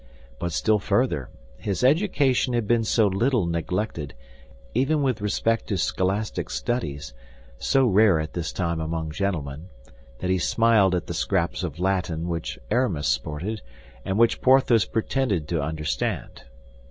But 0.39 0.51
still 0.51 0.79
further, 0.79 1.29
his 1.59 1.83
education 1.83 2.55
had 2.55 2.67
been 2.67 2.83
so 2.83 3.05
little 3.05 3.45
neglected, 3.45 4.15
even 4.73 5.03
with 5.03 5.21
respect 5.21 5.67
to 5.67 5.77
scholastic 5.77 6.49
studies, 6.49 7.13
so 7.59 7.85
rare 7.85 8.19
at 8.19 8.33
this 8.33 8.51
time 8.51 8.79
among 8.81 9.11
gentlemen, 9.11 9.69
that 10.17 10.31
he 10.31 10.39
smiled 10.39 10.95
at 10.95 11.05
the 11.05 11.13
scraps 11.13 11.61
of 11.61 11.77
Latin 11.79 12.27
which 12.27 12.57
Aramis 12.71 13.07
sported 13.09 13.61
and 14.03 14.17
which 14.17 14.41
Porthos 14.41 14.85
pretended 14.85 15.47
to 15.49 15.61
understand. 15.61 16.45